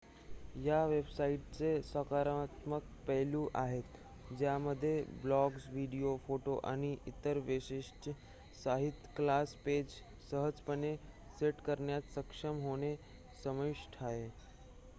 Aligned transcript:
या 0.57 0.77
वेबसाइट्सचे 0.85 1.81
सकारात्मक 1.83 2.83
पैलू 3.07 3.45
आहेत 3.55 3.97
ज्यामध्ये 4.37 4.93
ब्लॉग्ज 5.23 5.67
व्हिडिओ 5.67 6.15
फोटो 6.23 6.57
आणि 6.63 6.91
इतर 7.07 7.37
वैशिष्ट्यांच्या 7.47 8.13
सहित 8.63 9.05
क्लास 9.15 9.53
पेज 9.65 9.93
सहजपणे 10.31 10.95
सेट 11.39 11.61
करण्यात 11.65 12.11
सक्षम 12.15 12.59
होणे 12.61 12.95
समाविष्ट 13.43 14.03
आहे 14.03 14.29